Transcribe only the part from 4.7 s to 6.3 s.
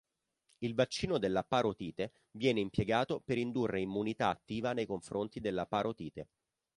nei confronti della parotite.